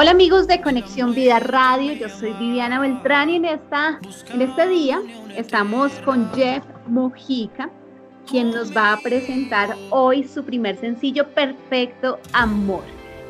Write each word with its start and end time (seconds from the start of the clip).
Hola 0.00 0.12
amigos 0.12 0.46
de 0.46 0.60
Conexión 0.60 1.12
Vida 1.12 1.40
Radio, 1.40 1.92
yo 1.92 2.08
soy 2.08 2.32
Viviana 2.34 2.78
Beltrán 2.78 3.30
y 3.30 3.34
en, 3.34 3.46
esta, 3.46 3.98
en 4.32 4.42
este 4.42 4.68
día 4.68 5.02
estamos 5.36 5.90
con 6.04 6.32
Jeff 6.36 6.62
Mojica, 6.86 7.68
quien 8.24 8.52
nos 8.52 8.70
va 8.76 8.92
a 8.92 9.00
presentar 9.00 9.74
hoy 9.90 10.22
su 10.22 10.44
primer 10.44 10.78
sencillo, 10.78 11.28
Perfecto 11.34 12.20
Amor. 12.32 12.84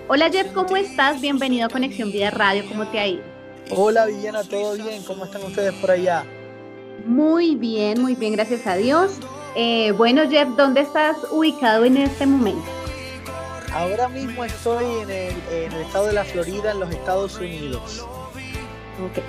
Hola 0.08 0.28
Jeff, 0.30 0.52
¿cómo 0.52 0.76
estás? 0.76 1.22
Bienvenido 1.22 1.64
a 1.64 1.68
Conexión 1.70 2.12
Vida 2.12 2.28
Radio, 2.28 2.62
¿cómo 2.68 2.86
te 2.88 2.98
ha 2.98 3.06
ido? 3.06 3.22
Hola 3.70 4.04
Viviana, 4.04 4.44
¿todo 4.44 4.74
bien? 4.74 5.02
¿Cómo 5.04 5.24
están 5.24 5.44
ustedes 5.44 5.72
por 5.72 5.90
allá? 5.90 6.26
Muy 7.06 7.56
bien, 7.56 7.98
muy 8.02 8.14
bien, 8.14 8.34
gracias 8.34 8.66
a 8.66 8.76
Dios. 8.76 9.20
Eh, 9.54 9.92
bueno 9.92 10.28
Jeff, 10.28 10.48
¿dónde 10.54 10.82
estás 10.82 11.16
ubicado 11.32 11.86
en 11.86 11.96
este 11.96 12.26
momento? 12.26 12.77
Ahora 13.78 14.08
mismo 14.08 14.44
estoy 14.44 14.84
en 15.02 15.10
el, 15.10 15.72
estado 15.80 16.06
de 16.06 16.12
la 16.12 16.24
Florida, 16.24 16.72
en 16.72 16.80
los 16.80 16.90
Estados 16.90 17.36
Unidos. 17.36 18.04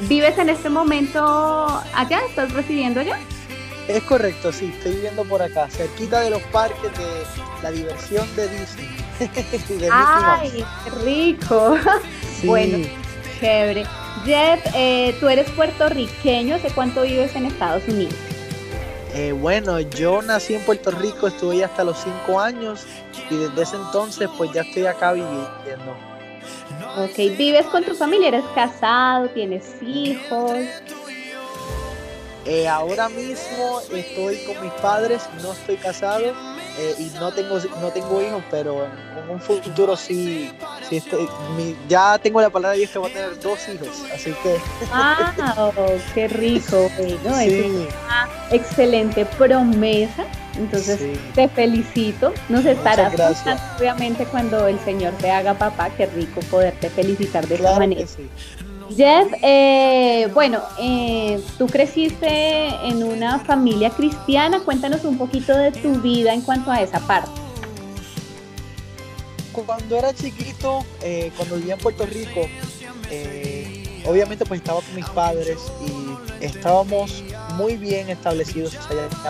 ¿Vives 0.07 0.39
en 0.39 0.49
este 0.49 0.69
momento 0.69 1.19
allá? 1.93 2.21
¿Estás 2.27 2.51
residiendo 2.53 2.99
allá? 2.99 3.19
Es 3.87 4.01
correcto, 4.03 4.51
sí, 4.51 4.73
estoy 4.75 4.93
viviendo 4.93 5.23
por 5.25 5.43
acá, 5.43 5.69
cerquita 5.69 6.21
de 6.21 6.31
los 6.31 6.41
parques 6.43 6.91
de 6.97 7.23
la 7.61 7.69
diversión 7.69 8.25
de 8.35 8.47
Disney. 8.47 8.87
¡Ay, 9.91 10.65
qué 10.83 10.89
rico! 11.03 11.77
Bueno, 12.43 12.87
chévere. 13.39 13.85
Jeff, 14.25 14.65
eh, 14.73 15.15
tú 15.19 15.29
eres 15.29 15.47
puertorriqueño, 15.51 16.55
¿hace 16.55 16.71
cuánto 16.71 17.03
vives 17.03 17.35
en 17.35 17.45
Estados 17.45 17.83
Unidos? 17.87 18.15
Eh, 19.13 19.31
bueno, 19.31 19.79
yo 19.79 20.21
nací 20.21 20.53
en 20.53 20.61
Puerto 20.61 20.91
Rico, 20.91 21.27
estuve 21.27 21.63
hasta 21.63 21.83
los 21.83 21.97
cinco 21.97 22.39
años 22.39 22.85
y 23.29 23.35
desde 23.35 23.61
ese 23.61 23.75
entonces 23.75 24.29
pues 24.37 24.51
ya 24.51 24.61
estoy 24.61 24.85
acá 24.85 25.13
viviendo. 25.13 25.95
Ok, 26.97 27.37
¿vives 27.37 27.65
con 27.67 27.83
tu 27.83 27.95
familia? 27.95 28.29
¿Eres 28.29 28.45
casado? 28.55 29.27
¿Tienes 29.29 29.75
hijos? 29.81 30.57
Eh, 32.45 32.67
ahora 32.67 33.09
mismo 33.09 33.81
estoy 33.93 34.37
con 34.45 34.61
mis 34.63 34.71
padres, 34.81 35.21
no 35.43 35.51
estoy 35.51 35.75
casado 35.75 36.33
eh, 36.79 36.95
y 36.97 37.11
no 37.19 37.31
tengo, 37.31 37.59
no 37.79 37.89
tengo 37.91 38.21
hijos, 38.21 38.43
pero 38.49 38.85
en, 38.85 39.29
un 39.29 39.39
futuro 39.39 39.95
sí, 39.95 40.51
sí 40.87 40.97
estoy, 40.97 41.29
ya 41.87 42.17
tengo 42.17 42.41
la 42.41 42.49
palabra 42.49 42.71
de 42.71 42.79
Dios 42.79 42.91
que 42.91 42.97
voy 42.97 43.11
a 43.11 43.13
tener 43.13 43.39
dos 43.39 43.59
hijos, 43.67 44.03
así 44.13 44.33
que... 44.41 44.57
Oh, 45.57 45.71
¡Qué 46.15 46.27
rico! 46.27 46.89
Bueno, 46.97 47.37
es 47.37 47.65
una 47.65 48.29
excelente 48.49 49.25
promesa. 49.25 50.25
Entonces 50.59 50.99
te 51.33 51.47
felicito. 51.47 52.33
Nos 52.49 52.65
estarás 52.65 53.15
contando, 53.15 53.63
obviamente, 53.79 54.25
cuando 54.25 54.67
el 54.67 54.79
Señor 54.79 55.13
te 55.13 55.31
haga 55.31 55.53
papá. 55.53 55.89
Qué 55.91 56.05
rico 56.05 56.41
poderte 56.51 56.89
felicitar 56.89 57.47
de 57.47 57.55
esa 57.55 57.79
manera. 57.79 58.05
Jeff, 58.95 59.31
eh, 59.43 60.27
bueno, 60.33 60.61
eh, 60.79 61.39
tú 61.57 61.67
creciste 61.67 62.67
en 62.87 63.03
una 63.03 63.39
familia 63.39 63.89
cristiana. 63.91 64.59
Cuéntanos 64.59 65.05
un 65.05 65.17
poquito 65.17 65.55
de 65.55 65.71
tu 65.71 66.01
vida 66.01 66.33
en 66.33 66.41
cuanto 66.41 66.71
a 66.71 66.81
esa 66.81 66.99
parte. 66.99 67.31
Cuando 69.53 69.97
era 69.97 70.13
chiquito, 70.13 70.83
eh, 71.01 71.31
cuando 71.37 71.57
vivía 71.57 71.73
en 71.73 71.79
Puerto 71.79 72.05
Rico, 72.05 72.41
obviamente 74.05 74.45
pues 74.45 74.61
estaba 74.61 74.81
con 74.81 74.95
mis 74.95 75.09
padres 75.09 75.57
y 75.85 76.45
estábamos 76.45 77.23
muy 77.59 77.75
bien 77.75 78.09
establecidos 78.09 78.77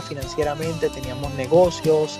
financieramente, 0.08 0.88
teníamos 0.90 1.34
negocios, 1.34 2.20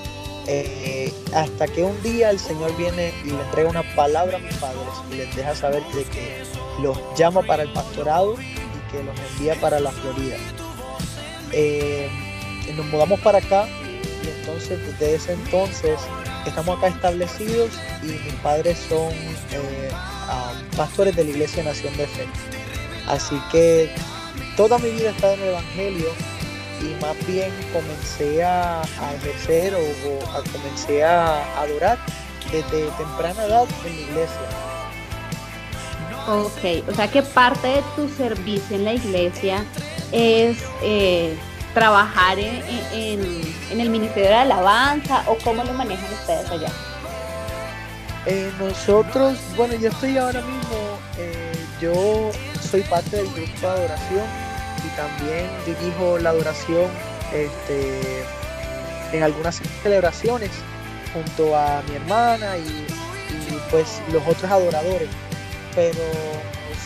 hasta 1.36 1.68
que 1.68 1.84
un 1.84 2.02
día 2.02 2.32
el 2.32 2.40
Señor 2.40 2.76
viene 2.76 3.14
y 3.24 3.28
le 3.28 3.40
entrega 3.44 3.70
una 3.70 3.84
palabra 3.96 4.38
a 4.38 4.40
mis 4.40 4.56
padres 4.56 4.90
y 5.12 5.18
les 5.18 5.36
deja 5.36 5.56
saber 5.56 5.84
de 5.94 6.04
que 6.06 6.44
los 6.82 6.98
llama 7.16 7.44
para 7.44 7.62
el 7.62 7.72
pastorado 7.74 8.34
y 8.42 8.92
que 8.92 9.04
los 9.04 9.16
envía 9.32 9.54
para 9.62 9.80
la 9.80 9.92
Florida. 9.92 10.38
Eh, 11.52 12.10
nos 12.76 12.88
mudamos 12.88 13.20
para 13.20 13.38
acá 13.38 13.68
y 14.24 14.28
entonces 14.40 14.80
desde 14.88 15.16
ese 15.16 15.34
entonces 15.34 16.00
estamos 16.48 16.80
acá 16.80 16.88
establecidos 16.88 17.70
y 18.02 18.08
mis 18.08 18.34
padres 18.42 18.80
son 18.90 19.12
eh, 19.12 19.92
pastores 20.76 21.16
de 21.16 21.26
la 21.26 21.30
Iglesia 21.30 21.64
Nación 21.64 21.96
de 21.98 22.08
Fe. 22.08 22.26
Así 23.08 23.40
que 23.52 23.92
toda 24.60 24.78
mi 24.78 24.90
vida 24.90 25.08
he 25.08 25.12
estado 25.12 25.36
en 25.36 25.42
el 25.42 25.50
Evangelio 25.52 26.10
y 26.82 27.02
más 27.02 27.16
bien 27.26 27.50
comencé 27.72 28.44
a, 28.44 28.82
ejercer 29.16 29.74
o, 29.74 29.80
o 29.80 30.44
comencé 30.52 31.02
a 31.02 31.62
adorar 31.62 31.98
desde 32.52 32.90
temprana 32.98 33.46
edad 33.46 33.66
en 33.86 33.96
la 33.96 34.02
iglesia. 34.02 34.50
Ok, 36.28 36.90
o 36.92 36.94
sea 36.94 37.08
que 37.08 37.24
parte 37.24 37.68
de 37.68 37.84
tu 37.96 38.10
servicio 38.10 38.76
en 38.76 38.84
la 38.84 38.92
iglesia 38.96 39.64
es 40.12 40.58
eh, 40.84 41.38
trabajar 41.74 42.38
en, 42.38 42.62
el 43.72 43.90
Ministerio 43.90 44.28
de 44.28 44.36
Alabanza 44.36 45.24
o 45.28 45.38
cómo 45.38 45.64
lo 45.64 45.72
manejan 45.72 46.12
ustedes 46.12 46.52
allá. 46.52 46.70
Eh, 48.26 48.52
nosotros, 48.60 49.38
bueno, 49.56 49.76
yo 49.76 49.88
estoy 49.88 50.18
ahora 50.18 50.42
mismo, 50.42 51.00
eh, 51.18 51.54
yo 51.80 51.94
soy 52.70 52.82
parte 52.82 53.16
del 53.16 53.28
grupo 53.28 53.62
de 53.62 53.68
adoración 53.68 54.49
también 55.00 55.48
dirijo 55.66 56.18
la 56.20 56.32
adoración 56.32 56.86
este, 57.34 58.24
en 59.14 59.24
algunas 59.24 59.62
celebraciones 59.82 60.52
junto 61.14 61.56
a 61.56 61.82
mi 61.88 61.96
hermana 61.96 62.58
y 62.58 62.86
pues 63.72 64.02
los 64.12 64.22
otros 64.28 64.52
adoradores 64.52 65.10
pero 65.76 66.04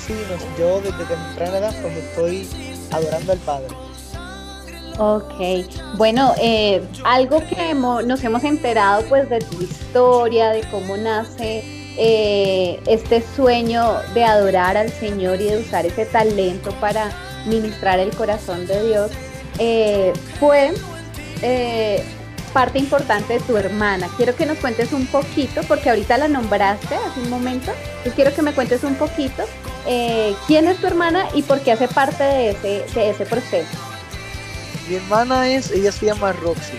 sí, 0.05 0.13
yo 0.59 0.81
desde 0.81 1.05
temprana 1.05 1.57
edad 1.57 1.73
pues 1.81 1.97
estoy 1.97 2.47
adorando 2.91 3.31
al 3.31 3.39
Padre. 3.39 3.67
Ok, 4.99 5.97
bueno, 5.97 6.35
eh, 6.39 6.83
algo 7.03 7.39
que 7.39 7.73
nos 7.73 8.23
hemos 8.23 8.43
enterado 8.43 9.03
pues 9.09 9.27
de 9.29 9.39
tu 9.39 9.63
historia, 9.63 10.49
de 10.49 10.61
cómo 10.69 10.95
nace 10.97 11.63
eh, 11.97 12.79
este 12.85 13.23
sueño 13.35 13.95
de 14.13 14.23
adorar 14.23 14.77
al 14.77 14.91
Señor 14.91 15.41
y 15.41 15.45
de 15.45 15.57
usar 15.57 15.87
ese 15.87 16.05
talento 16.05 16.71
para 16.79 17.09
ministrar 17.45 17.99
el 17.99 18.15
corazón 18.15 18.65
de 18.67 18.87
Dios, 18.87 19.11
eh, 19.59 20.13
fue 20.39 20.71
parte 22.53 22.79
importante 22.79 23.33
de 23.33 23.39
tu 23.41 23.57
hermana. 23.57 24.07
Quiero 24.15 24.35
que 24.35 24.45
nos 24.45 24.57
cuentes 24.59 24.93
un 24.93 25.07
poquito, 25.07 25.61
porque 25.67 25.89
ahorita 25.89 26.17
la 26.17 26.27
nombraste 26.27 26.95
hace 26.95 27.19
un 27.19 27.29
momento, 27.29 27.71
y 28.05 28.11
quiero 28.11 28.33
que 28.33 28.41
me 28.41 28.53
cuentes 28.53 28.83
un 28.83 28.95
poquito 28.95 29.43
eh, 29.87 30.35
quién 30.47 30.67
es 30.67 30.77
tu 30.77 30.87
hermana 30.87 31.27
y 31.33 31.41
por 31.41 31.59
qué 31.61 31.71
hace 31.73 31.87
parte 31.87 32.23
de 32.23 32.51
ese, 32.51 32.85
de 32.93 33.09
ese 33.09 33.25
proceso. 33.25 33.67
Mi 34.87 34.95
hermana 34.95 35.49
es, 35.49 35.71
ella 35.71 35.91
se 35.91 36.05
llama 36.05 36.31
Roxy, 36.33 36.77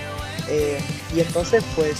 eh, 0.49 0.79
y 1.15 1.21
entonces 1.21 1.65
pues 1.75 1.97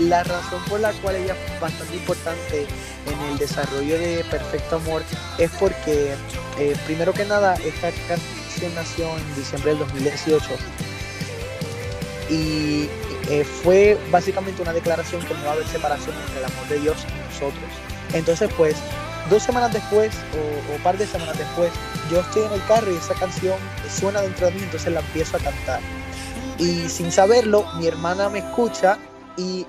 la 0.00 0.24
razón 0.24 0.62
por 0.68 0.80
la 0.80 0.92
cual 0.92 1.16
ella 1.16 1.34
es 1.34 1.60
bastante 1.60 1.96
importante 1.96 2.66
en 3.06 3.30
el 3.30 3.38
desarrollo 3.38 3.98
de 3.98 4.24
Perfecto 4.30 4.76
Amor 4.76 5.02
es 5.38 5.50
porque, 5.58 6.14
eh, 6.58 6.76
primero 6.86 7.12
que 7.12 7.24
nada, 7.24 7.54
esta 7.54 7.90
canción 8.08 8.74
nació 8.74 9.16
en 9.16 9.34
diciembre 9.36 9.70
del 9.70 9.78
2018 9.80 10.48
y 12.30 12.88
eh, 13.30 13.44
fue 13.44 13.98
básicamente 14.10 14.62
una 14.62 14.72
declaración 14.72 15.22
que 15.22 15.34
no 15.34 15.44
va 15.44 15.50
a 15.50 15.52
haber 15.52 15.66
separación 15.66 16.14
entre 16.26 16.38
el 16.38 16.44
amor 16.44 16.68
de 16.68 16.80
Dios 16.80 16.96
y 17.08 17.32
nosotros. 17.32 17.70
Entonces, 18.12 18.50
pues, 18.56 18.76
dos 19.30 19.42
semanas 19.42 19.72
después 19.72 20.14
o, 20.34 20.74
un 20.74 20.82
par 20.82 20.96
de 20.96 21.06
semanas 21.06 21.36
después, 21.38 21.70
yo 22.10 22.20
estoy 22.20 22.44
en 22.44 22.52
el 22.52 22.64
carro 22.66 22.90
y 22.92 22.96
esa 22.96 23.14
canción 23.14 23.58
suena 23.90 24.22
dentro 24.22 24.46
de 24.46 24.52
mí, 24.52 24.62
entonces 24.62 24.92
la 24.92 25.00
empiezo 25.00 25.36
a 25.36 25.40
cantar. 25.40 25.80
Y 26.58 26.88
sin 26.88 27.12
saberlo, 27.12 27.64
mi 27.74 27.86
hermana 27.86 28.28
me 28.28 28.40
escucha 28.40 28.98
y 29.36 29.66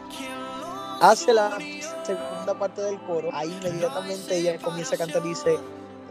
hace 1.02 1.34
la 1.34 1.58
segunda 2.06 2.58
parte 2.58 2.82
del 2.82 3.00
coro. 3.02 3.30
Ahí 3.34 3.56
inmediatamente 3.62 4.38
ella 4.38 4.58
comienza 4.58 4.96
a 4.96 4.98
cantar 4.98 5.24
y 5.26 5.30
dice, 5.30 5.58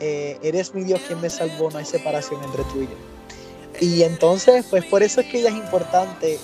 eh, 0.00 0.38
eres 0.42 0.74
mi 0.74 0.84
Dios 0.84 1.00
quien 1.06 1.20
me 1.20 1.30
salvó, 1.30 1.70
no 1.70 1.78
hay 1.78 1.84
separación 1.84 2.42
entre 2.44 2.62
tú 2.64 2.82
y 2.82 2.84
yo. 2.84 3.18
Y 3.80 4.02
entonces, 4.02 4.66
pues 4.70 4.84
por 4.84 5.02
eso 5.02 5.20
es 5.20 5.28
que 5.28 5.40
ella 5.40 5.50
es 5.50 5.56
importante 5.56 6.38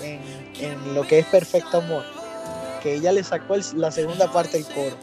en, 0.61 0.95
lo 0.95 1.03
que 1.03 1.19
es 1.19 1.27
perfecto 1.27 1.79
amor, 1.79 2.05
que 2.83 2.95
ella 2.95 3.13
le 3.13 3.25
sacó 3.25 3.57
la 3.77 3.91
segunda 3.91 4.31
parte 4.31 4.59
del 4.59 4.67
coro. 4.67 4.97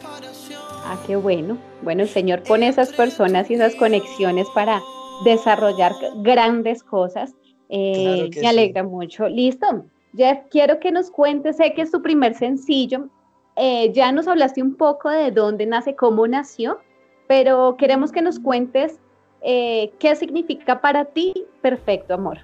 Ah, 0.84 0.98
qué 1.06 1.16
bueno. 1.16 1.58
Bueno, 1.82 2.02
el 2.02 2.08
Señor 2.08 2.42
pone 2.42 2.68
esas 2.68 2.92
personas 2.92 3.50
y 3.50 3.54
esas 3.54 3.74
conexiones 3.74 4.46
para 4.54 4.82
desarrollar 5.24 5.92
grandes 6.22 6.82
cosas. 6.82 7.34
Eh, 7.68 8.30
me 8.40 8.48
alegra 8.48 8.82
mucho. 8.82 9.28
Listo. 9.28 9.84
Jeff, 10.16 10.38
quiero 10.50 10.78
que 10.78 10.90
nos 10.90 11.10
cuentes, 11.10 11.56
sé 11.56 11.72
que 11.74 11.82
es 11.82 11.90
tu 11.90 12.02
primer 12.02 12.34
sencillo. 12.34 13.08
Eh, 13.56 13.92
ya 13.92 14.12
nos 14.12 14.28
hablaste 14.28 14.62
un 14.62 14.76
poco 14.76 15.10
de 15.10 15.30
dónde 15.30 15.66
nace, 15.66 15.94
cómo 15.94 16.26
nació, 16.26 16.78
pero 17.26 17.76
queremos 17.78 18.12
que 18.12 18.22
nos 18.22 18.38
cuentes 18.38 18.98
eh, 19.42 19.92
¿qué 19.98 20.14
significa 20.14 20.80
para 20.80 21.04
ti 21.04 21.34
perfecto 21.60 22.14
amor? 22.14 22.38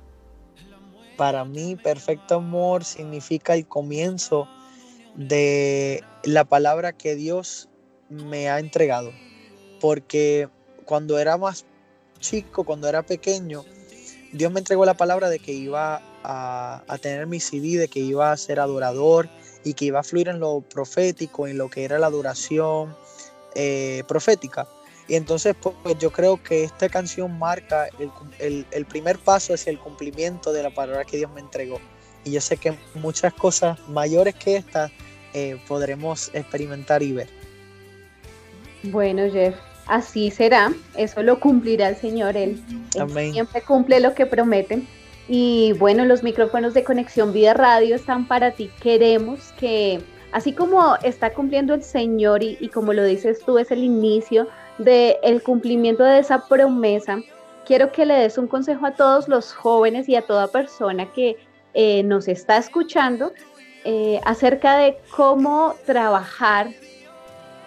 Para 1.16 1.44
mí, 1.44 1.76
perfecto 1.76 2.36
amor 2.36 2.84
significa 2.84 3.54
el 3.54 3.66
comienzo 3.66 4.48
de 5.14 6.02
la 6.24 6.44
palabra 6.44 6.92
que 6.92 7.14
Dios 7.14 7.68
me 8.08 8.48
ha 8.48 8.58
entregado. 8.58 9.12
porque 9.80 10.48
cuando 10.86 11.20
era 11.20 11.36
más 11.36 11.64
chico, 12.18 12.64
cuando 12.64 12.88
era 12.88 13.02
pequeño, 13.02 13.64
Dios 14.32 14.50
me 14.50 14.58
entregó 14.58 14.84
la 14.84 14.94
palabra 14.94 15.28
de 15.28 15.38
que 15.38 15.52
iba 15.52 16.02
a, 16.24 16.82
a, 16.88 16.98
tener 16.98 17.28
mi 17.28 17.38
CD, 17.38 17.78
de 17.78 17.86
que 17.86 18.00
iba 18.00 18.32
a 18.32 18.36
ser 18.36 18.58
adorador 18.58 19.28
y 19.64 19.74
que 19.74 19.84
iba 19.84 20.00
a 20.00 20.02
fluir 20.02 20.28
en 20.28 20.40
lo 20.40 20.62
profético, 20.62 21.46
en 21.46 21.58
lo 21.58 21.70
que 21.70 21.84
era 21.84 22.00
la 22.00 22.08
adoración 22.08 22.96
eh, 23.54 24.02
profética. 24.06 24.66
Y 25.06 25.14
entonces, 25.14 25.54
pues 25.60 25.98
yo 25.98 26.12
creo 26.12 26.42
que 26.42 26.64
esta 26.64 26.88
canción 26.88 27.38
marca 27.38 27.88
el, 27.98 28.10
el, 28.38 28.66
el, 28.70 28.84
primer 28.84 29.18
paso 29.18 29.54
hacia 29.54 29.70
el 29.70 29.78
cumplimiento 29.78 30.52
de 30.52 30.62
la 30.62 30.70
palabra 30.70 31.04
que 31.04 31.16
Dios 31.16 31.30
me 31.32 31.40
entregó. 31.40 31.80
Y 32.24 32.32
yo 32.32 32.40
sé 32.42 32.58
que 32.58 32.76
muchas 32.94 33.32
cosas 33.32 33.78
mayores 33.88 34.34
que 34.34 34.56
estas 34.56 34.90
eh, 35.34 35.58
podremos 35.66 36.30
experimentar 36.34 37.02
y 37.02 37.12
ver. 37.12 37.28
Bueno, 38.84 39.30
Jeff, 39.30 39.54
así 39.86 40.30
será. 40.30 40.72
Eso 40.96 41.22
lo 41.22 41.40
cumplirá 41.40 41.88
el 41.88 41.96
Señor. 41.96 42.36
Él, 42.36 42.62
él 42.94 43.32
siempre 43.32 43.62
cumple 43.62 44.00
lo 44.00 44.14
que 44.14 44.26
promete. 44.26 44.82
Y 45.28 45.74
bueno, 45.78 46.06
los 46.06 46.22
micrófonos 46.22 46.72
de 46.72 46.84
Conexión 46.84 47.32
Vida 47.32 47.52
Radio 47.52 47.94
están 47.94 48.26
para 48.26 48.52
ti. 48.52 48.70
Queremos 48.80 49.52
que, 49.58 50.00
así 50.32 50.52
como 50.52 50.96
está 51.02 51.32
cumpliendo 51.32 51.74
el 51.74 51.82
Señor 51.82 52.42
y, 52.42 52.68
como 52.68 52.92
lo 52.92 53.04
dices 53.04 53.40
tú, 53.44 53.58
es 53.58 53.70
el 53.70 53.82
inicio 53.82 54.48
del 54.78 55.16
el 55.22 55.42
cumplimiento 55.42 56.04
de 56.04 56.20
esa 56.20 56.46
promesa, 56.46 57.18
quiero 57.66 57.92
que 57.92 58.06
le 58.06 58.14
des 58.14 58.38
un 58.38 58.46
consejo 58.46 58.86
a 58.86 58.92
todos 58.92 59.28
los 59.28 59.52
jóvenes 59.52 60.08
y 60.08 60.16
a 60.16 60.22
toda 60.22 60.48
persona 60.48 61.12
que 61.12 61.36
eh, 61.74 62.02
nos 62.02 62.28
está 62.28 62.56
escuchando 62.56 63.32
eh, 63.84 64.20
acerca 64.24 64.76
de 64.76 64.98
cómo 65.14 65.74
trabajar 65.86 66.68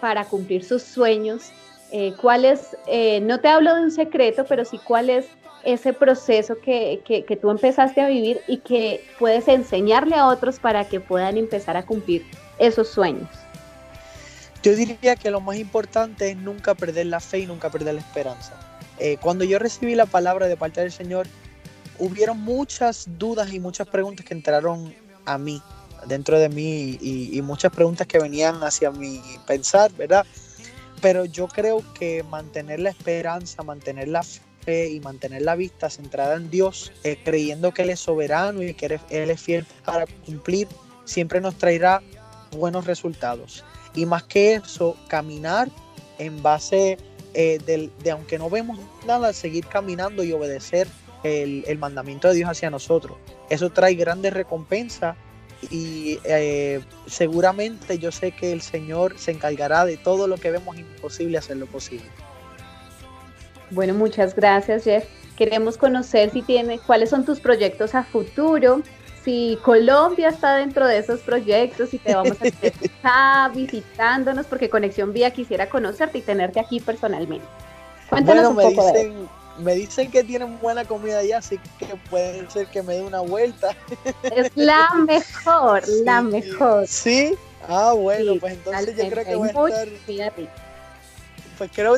para 0.02 0.26
cumplir 0.26 0.64
sus 0.64 0.84
sueños. 0.84 1.52
Eh, 1.92 2.14
cuál 2.20 2.46
es, 2.46 2.76
eh, 2.88 3.20
no 3.22 3.40
te 3.40 3.48
hablo 3.48 3.76
de 3.76 3.82
un 3.82 3.92
secreto, 3.92 4.46
pero 4.48 4.66
sí 4.66 4.80
cuál 4.84 5.10
es 5.10 5.28
ese 5.64 5.94
proceso 5.94 6.58
que, 6.60 7.02
que, 7.06 7.36
tú 7.36 7.52
empezaste 7.52 8.02
a 8.02 8.08
vivir 8.08 8.42
y 8.48 8.58
que 8.58 9.04
puedes 9.20 9.48
enseñarle 9.48 10.16
a 10.16 10.28
otros 10.28 10.60
para 10.60 10.88
que 10.88 11.00
puedan 11.00 11.38
empezar 11.38 11.78
a 11.78 11.86
cumplir 11.86 12.26
esos 12.62 12.88
sueños. 12.88 13.28
Yo 14.64 14.76
diría 14.76 15.16
que 15.16 15.32
lo 15.32 15.42
más 15.42 15.58
importante 15.58 16.30
es 16.30 16.38
nunca 16.38 16.76
perder 16.76 17.08
la 17.08 17.20
fe 17.20 17.40
y 17.40 17.46
nunca 17.48 17.72
perder 17.72 17.96
la 17.96 18.02
esperanza. 18.02 18.54
Eh, 19.00 19.18
cuando 19.20 19.44
yo 19.44 19.58
recibí 19.58 19.96
la 19.96 20.06
palabra 20.06 20.48
de 20.48 20.56
parte 20.56 20.82
del 20.82 20.92
Señor, 20.92 21.26
hubieron 21.98 22.40
muchas 22.40 23.08
dudas 23.18 23.52
y 23.52 23.60
muchas 23.60 23.88
preguntas 23.88 24.24
que 24.26 24.36
entraron 24.36 24.94
a 25.26 25.40
mí, 25.40 25.62
dentro 26.06 26.38
de 26.38 26.50
mí, 26.50 27.00
y, 27.02 27.36
y 27.36 27.42
muchas 27.42 27.72
preguntas 27.72 28.06
que 28.06 28.20
venían 28.20 28.64
hacia 28.64 28.92
mi 28.92 29.20
pensar, 29.48 29.92
¿verdad? 29.94 30.26
Pero 31.02 31.26
yo 31.26 31.48
creo 31.48 31.84
que 31.96 32.22
mantener 32.24 32.80
la 32.80 32.92
esperanza, 32.92 33.64
mantener 33.64 34.08
la 34.08 34.22
fe 34.22 34.90
y 34.92 35.00
mantener 35.00 35.42
la 35.42 35.56
vista 35.56 35.90
centrada 35.90 36.36
en 36.36 36.52
Dios, 36.52 36.92
eh, 37.04 37.18
creyendo 37.24 37.74
que 37.74 37.82
Él 37.82 37.90
es 37.90 38.00
soberano 38.00 38.62
y 38.62 38.76
que 38.76 39.00
Él 39.10 39.32
es 39.32 39.42
fiel 39.42 39.66
para 39.84 40.06
cumplir, 40.06 40.68
siempre 41.06 41.42
nos 41.42 41.56
traerá 41.56 42.04
buenos 42.52 42.86
resultados 42.86 43.64
y 43.94 44.06
más 44.06 44.24
que 44.24 44.56
eso, 44.56 44.96
caminar 45.08 45.70
en 46.18 46.42
base 46.42 46.98
eh, 47.34 47.60
de, 47.66 47.90
de, 48.04 48.12
aunque 48.12 48.38
no 48.38 48.50
vemos 48.50 48.80
nada, 49.06 49.34
seguir 49.34 49.66
caminando 49.68 50.24
y 50.24 50.32
obedecer 50.34 50.88
el, 51.24 51.64
el, 51.68 51.78
mandamiento 51.78 52.28
de 52.28 52.36
Dios 52.36 52.50
hacia 52.50 52.70
nosotros. 52.70 53.18
Eso 53.50 53.70
trae 53.70 53.96
grandes 53.96 54.34
recompensas 54.34 55.16
y 55.70 56.20
eh, 56.24 56.82
seguramente 57.06 58.00
yo 58.00 58.12
sé 58.12 58.32
que 58.32 58.52
el 58.52 58.62
Señor 58.62 59.18
se 59.18 59.32
encargará 59.32 59.86
de 59.86 59.98
todo 59.98 60.28
lo 60.28 60.38
que 60.38 60.52
vemos 60.52 60.78
imposible 60.78 61.38
hacerlo 61.38 61.68
posible. 61.68 62.06
Bueno, 63.70 63.94
muchas 63.94 64.36
gracias 64.36 64.84
Jeff. 64.84 65.06
Queremos 65.38 65.78
conocer 65.78 66.32
si 66.32 66.42
tiene, 66.42 66.80
cuáles 66.80 67.10
son 67.10 67.26
tus 67.26 67.40
proyectos 67.40 67.96
a 67.96 68.04
futuro, 68.04 68.82
si 69.24 69.58
Colombia 69.64 70.30
está 70.30 70.56
dentro 70.56 70.88
de 70.88 70.98
esos 70.98 71.20
proyectos 71.20 71.94
y 71.94 72.00
te 72.00 72.16
vamos 72.16 72.38
a 72.42 72.48
estar 72.48 73.52
visitándonos 73.56 74.46
porque 74.48 74.70
Conexión 74.70 75.14
Vía 75.14 75.32
quisiera 75.32 75.70
conocerte 75.70 76.20
y 76.20 76.22
tenerte 76.22 76.60
aquí 76.60 76.80
personalmente. 76.80 77.46
Cuéntanos 78.10 78.54
bueno, 78.54 78.70
un 78.70 78.76
poco 78.76 78.92
me 78.92 79.00
dicen, 79.00 79.24
de 79.24 79.64
me 79.64 79.76
dicen 79.76 80.12
que 80.12 80.24
tienen 80.24 80.60
buena 80.60 80.86
comida 80.86 81.20
allá, 81.20 81.38
así 81.38 81.60
que 81.78 81.86
puede 82.10 82.50
ser 82.50 82.68
que 82.68 82.82
me 82.82 82.96
dé 82.96 83.02
una 83.02 83.22
vuelta. 83.22 83.76
Es 84.36 84.52
la 84.56 84.90
mejor, 85.06 85.86
sí, 85.86 86.04
la 86.04 86.22
mejor. 86.22 86.88
Sí, 86.88 87.36
ah, 87.68 87.94
bueno, 87.94 88.34
sí, 88.34 88.40
pues 88.40 88.54
entonces 88.54 88.98
yo 88.98 89.10
creo 89.10 89.26
que 89.26 89.36
voy 89.36 89.50
a 89.50 89.84
estar. 89.84 90.34
Pues 91.58 91.72
creo 91.74 91.98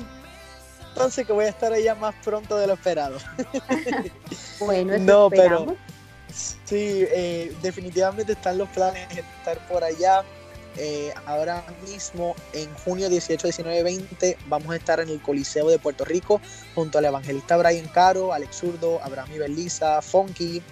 entonces 0.89 1.25
que 1.25 1.33
voy 1.33 1.45
a 1.45 1.49
estar 1.49 1.71
allá 1.73 1.95
más 1.95 2.13
pronto 2.23 2.57
de 2.57 2.67
lo 2.67 2.73
esperado. 2.73 3.17
bueno, 4.59 4.93
eso 4.93 5.03
no, 5.03 5.27
esperamos. 5.27 5.65
pero 5.65 5.92
Sí, 6.73 7.05
eh, 7.11 7.55
definitivamente 7.61 8.31
están 8.31 8.57
los 8.57 8.67
planes 8.69 9.07
de 9.09 9.21
estar 9.21 9.59
por 9.67 9.83
allá. 9.83 10.23
Eh, 10.75 11.13
ahora 11.27 11.63
mismo, 11.87 12.35
en 12.51 12.67
junio 12.83 13.09
18, 13.09 13.45
19, 13.45 13.83
20, 13.83 14.37
vamos 14.47 14.71
a 14.71 14.77
estar 14.77 14.99
en 14.99 15.09
el 15.09 15.21
Coliseo 15.21 15.69
de 15.69 15.77
Puerto 15.77 16.03
Rico 16.03 16.41
junto 16.73 16.97
al 16.97 17.05
evangelista 17.05 17.57
Brian 17.57 17.87
Caro, 17.89 18.33
Alex 18.33 18.55
Zurdo, 18.55 18.99
Abraham 19.03 19.29
Ibeliza, 19.35 20.01
Funky, 20.01 20.63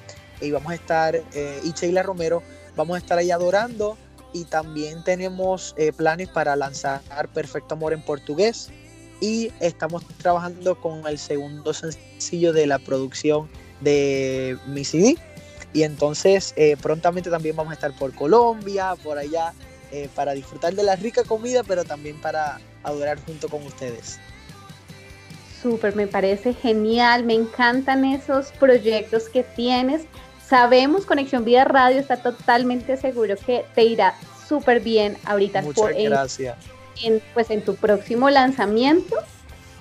y 0.41 0.49
vamos 0.49 0.71
a 0.71 0.75
estar, 0.75 1.15
eh, 1.15 1.61
y 1.63 1.71
Sheila 1.71 2.01
Romero, 2.01 2.41
vamos 2.75 2.95
a 2.95 2.97
estar 2.97 3.19
ahí 3.19 3.29
adorando. 3.29 3.95
Y 4.33 4.45
también 4.45 5.03
tenemos 5.03 5.75
planes 5.97 6.29
para 6.29 6.55
lanzar 6.55 7.01
Perfecto 7.31 7.75
Amor 7.75 7.93
en 7.93 8.03
portugués. 8.03 8.71
Y 9.19 9.51
estamos 9.59 10.03
trabajando 10.17 10.81
con 10.81 11.05
el 11.05 11.19
segundo 11.19 11.75
sencillo 11.75 12.53
de 12.53 12.65
la 12.65 12.79
producción 12.79 13.49
de 13.81 14.57
mi 14.67 14.85
CD, 14.85 15.17
y 15.73 15.83
entonces 15.83 16.53
eh, 16.55 16.75
prontamente 16.81 17.29
también 17.29 17.55
vamos 17.55 17.71
a 17.71 17.75
estar 17.75 17.93
por 17.93 18.13
Colombia, 18.13 18.95
por 19.03 19.17
allá, 19.17 19.53
eh, 19.91 20.09
para 20.15 20.33
disfrutar 20.33 20.73
de 20.73 20.83
la 20.83 20.95
rica 20.95 21.23
comida, 21.23 21.63
pero 21.63 21.83
también 21.83 22.19
para 22.19 22.59
adorar 22.83 23.19
junto 23.25 23.47
con 23.49 23.65
ustedes. 23.65 24.19
Súper, 25.61 25.95
me 25.95 26.07
parece 26.07 26.53
genial, 26.53 27.23
me 27.23 27.35
encantan 27.35 28.03
esos 28.03 28.51
proyectos 28.53 29.29
que 29.29 29.43
tienes. 29.43 30.03
Sabemos, 30.47 31.05
Conexión 31.05 31.45
Vida 31.45 31.63
Radio 31.65 31.99
está 31.99 32.17
totalmente 32.17 32.97
seguro 32.97 33.35
que 33.37 33.63
te 33.75 33.83
irá 33.83 34.15
súper 34.47 34.81
bien 34.81 35.17
ahorita. 35.25 35.61
Muchas 35.61 35.81
por, 35.81 35.93
gracias. 35.93 36.57
En, 37.03 37.13
en, 37.13 37.21
pues 37.33 37.49
en 37.51 37.63
tu 37.63 37.75
próximo 37.75 38.29
lanzamiento 38.29 39.15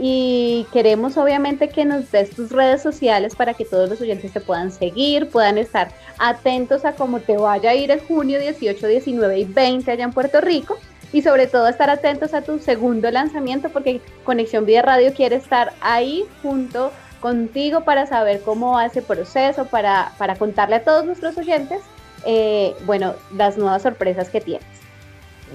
y 0.03 0.67
queremos 0.73 1.19
obviamente 1.19 1.69
que 1.69 1.85
nos 1.85 2.11
des 2.11 2.31
tus 2.31 2.51
redes 2.51 2.83
sociales 2.83 3.37
para 3.37 3.53
que 3.53 3.67
todos 3.67 3.91
los 3.91 4.01
oyentes 4.01 4.33
te 4.33 4.41
puedan 4.41 4.73
seguir, 4.73 5.29
puedan 5.29 5.59
estar 5.59 5.93
atentos 6.19 6.87
a 6.87 6.95
cómo 6.95 7.21
te 7.21 7.37
vaya 7.37 7.71
a 7.71 7.75
ir 7.75 7.91
el 7.91 8.01
junio 8.01 8.41
18, 8.41 8.87
19 8.87 9.39
y 9.39 9.45
20 9.45 9.91
allá 9.91 10.05
en 10.05 10.13
Puerto 10.13 10.41
Rico 10.41 10.79
y 11.13 11.21
sobre 11.21 11.47
todo 11.47 11.69
estar 11.69 11.91
atentos 11.91 12.33
a 12.33 12.41
tu 12.41 12.59
segundo 12.61 13.11
lanzamiento 13.11 13.69
porque 13.69 14.01
Conexión 14.25 14.65
Vida 14.65 14.81
Radio 14.81 15.13
quiere 15.13 15.37
estar 15.37 15.75
ahí 15.83 16.25
junto 16.43 16.93
contigo 17.21 17.83
para 17.83 18.07
saber 18.07 18.41
cómo 18.41 18.73
va 18.73 18.87
ese 18.87 19.03
proceso, 19.03 19.67
para, 19.67 20.13
para 20.17 20.37
contarle 20.37 20.77
a 20.77 20.85
todos 20.85 21.05
nuestros 21.05 21.37
oyentes, 21.37 21.83
eh, 22.25 22.75
bueno, 22.87 23.15
las 23.37 23.59
nuevas 23.59 23.83
sorpresas 23.83 24.31
que 24.31 24.41
tienes. 24.41 24.67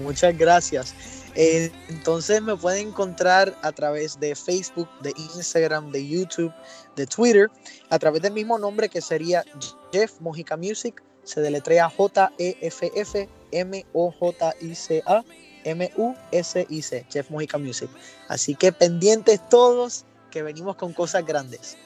Muchas 0.00 0.38
gracias. 0.38 0.94
Eh, 1.38 1.70
entonces 1.90 2.40
me 2.40 2.56
pueden 2.56 2.88
encontrar 2.88 3.54
a 3.62 3.70
través 3.70 4.18
de 4.18 4.34
Facebook, 4.34 4.88
de 5.02 5.12
Instagram, 5.34 5.92
de 5.92 6.06
YouTube, 6.06 6.52
de 6.96 7.06
Twitter, 7.06 7.50
a 7.90 7.98
través 7.98 8.22
del 8.22 8.32
mismo 8.32 8.58
nombre 8.58 8.88
que 8.88 9.02
sería 9.02 9.44
Jeff 9.92 10.18
Mojica 10.20 10.56
Music. 10.56 11.02
Se 11.24 11.40
deletrea 11.40 11.90
J-E-F-F 11.90 13.28
M-O-J-I-C-A 13.52 15.24
M-U-S-I-C, 15.66 17.06
Jeff 17.10 17.30
Mojica 17.30 17.58
Music. 17.58 17.90
Así 18.28 18.54
que 18.54 18.72
pendientes 18.72 19.46
todos 19.48 20.06
que 20.30 20.42
venimos 20.42 20.76
con 20.76 20.92
cosas 20.92 21.26
grandes. 21.26 21.76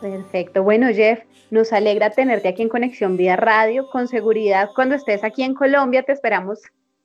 Perfecto. 0.00 0.62
Bueno, 0.62 0.88
Jeff, 0.88 1.20
nos 1.50 1.72
alegra 1.72 2.10
tenerte 2.10 2.48
aquí 2.48 2.62
en 2.62 2.68
Conexión 2.68 3.16
Vía 3.16 3.36
Radio. 3.36 3.88
Con 3.90 4.06
seguridad, 4.06 4.70
cuando 4.74 4.94
estés 4.94 5.24
aquí 5.24 5.42
en 5.42 5.54
Colombia, 5.54 6.02
te 6.02 6.12
esperamos 6.12 6.60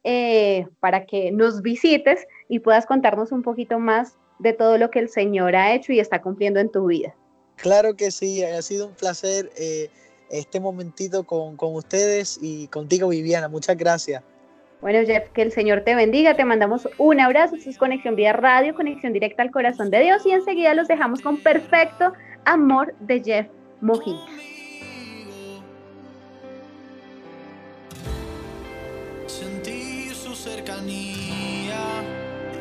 eh, 0.07 0.67
para 0.79 1.07
que 1.07 1.31
nos 1.31 1.63
visites 1.63 2.27
y 2.47 2.59
puedas 2.59 2.85
contarnos 2.85 3.31
un 3.31 3.41
poquito 3.41 3.79
más 3.79 4.17
de 4.37 4.53
todo 4.53 4.77
lo 4.77 4.91
que 4.91 4.99
el 4.99 5.09
Señor 5.09 5.55
ha 5.55 5.73
hecho 5.73 5.93
y 5.93 5.99
está 5.99 6.21
cumpliendo 6.21 6.59
en 6.59 6.71
tu 6.71 6.85
vida. 6.85 7.15
Claro 7.55 7.95
que 7.95 8.11
sí, 8.11 8.43
ha 8.43 8.61
sido 8.61 8.87
un 8.87 8.93
placer 8.93 9.49
eh, 9.57 9.89
este 10.29 10.59
momentito 10.59 11.23
con, 11.23 11.57
con 11.57 11.73
ustedes 11.73 12.37
y 12.39 12.67
contigo, 12.67 13.09
Viviana. 13.09 13.47
Muchas 13.47 13.75
gracias. 13.77 14.21
Bueno, 14.79 14.99
Jeff, 15.07 15.27
que 15.33 15.41
el 15.41 15.51
Señor 15.51 15.81
te 15.81 15.95
bendiga. 15.95 16.35
Te 16.35 16.45
mandamos 16.45 16.87
un 16.99 17.19
abrazo. 17.19 17.55
Esto 17.55 17.71
es 17.71 17.77
Conexión 17.79 18.15
Vía 18.15 18.33
Radio, 18.33 18.75
conexión 18.75 19.11
directa 19.11 19.41
al 19.41 19.49
corazón 19.49 19.89
de 19.89 20.01
Dios. 20.01 20.23
Y 20.23 20.31
enseguida 20.33 20.75
los 20.75 20.87
dejamos 20.87 21.21
con 21.21 21.41
perfecto 21.41 22.13
amor 22.43 22.93
de 22.99 23.23
Jeff 23.23 23.47
Mojica. 23.81 24.54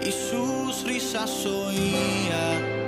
Y 0.01 0.11
sus 0.11 0.85
risas 0.85 1.45
oía. 1.45 2.84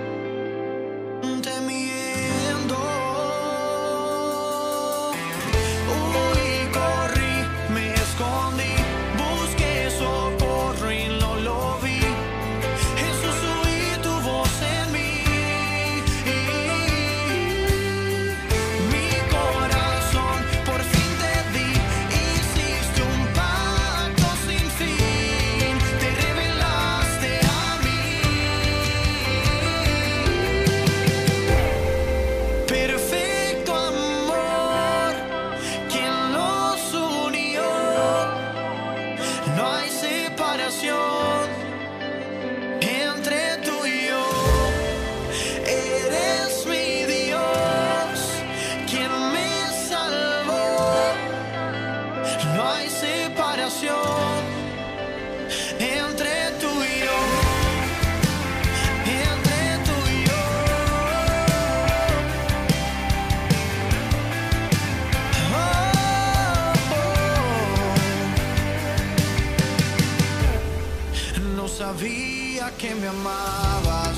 Que 72.78 72.94
me 72.94 73.08
amabas 73.08 74.16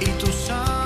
y 0.00 0.06
tú 0.18 0.32
sabes 0.46 0.85